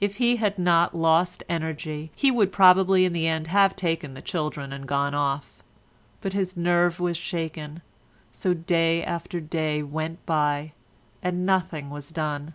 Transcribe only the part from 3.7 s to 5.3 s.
taken the children and gone